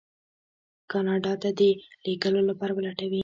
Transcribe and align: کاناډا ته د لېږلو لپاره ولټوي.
کاناډا 0.91 1.33
ته 1.41 1.49
د 1.59 1.61
لېږلو 2.05 2.41
لپاره 2.49 2.71
ولټوي. 2.75 3.19